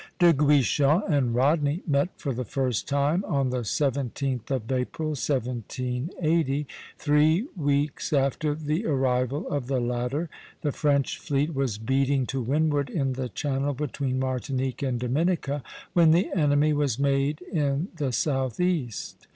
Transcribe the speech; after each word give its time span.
De 0.17 0.33
Guichen 0.33 1.03
and 1.07 1.35
Rodney 1.35 1.83
met 1.85 2.09
for 2.19 2.33
the 2.33 2.43
first 2.43 2.87
time 2.87 3.23
on 3.27 3.51
the 3.51 3.59
17th 3.59 4.49
of 4.49 4.71
April, 4.71 5.09
1780, 5.09 6.65
three 6.97 7.45
weeks 7.55 8.11
after 8.11 8.55
the 8.55 8.83
arrival 8.87 9.47
of 9.47 9.67
the 9.67 9.79
latter. 9.79 10.27
The 10.61 10.71
French 10.71 11.19
fleet 11.19 11.53
was 11.53 11.77
beating 11.77 12.25
to 12.25 12.41
windward 12.41 12.89
in 12.89 13.13
the 13.13 13.29
Channel 13.29 13.75
between 13.75 14.17
Martinique 14.17 14.81
and 14.81 14.99
Dominica, 14.99 15.61
when 15.93 16.09
the 16.09 16.31
enemy 16.35 16.73
was 16.73 16.97
made 16.97 17.39
in 17.53 17.89
the 17.97 18.11
southeast. 18.11 19.27